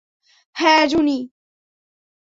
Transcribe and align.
হ্যাঁ, 0.55 0.83
জুনি! 0.87 1.17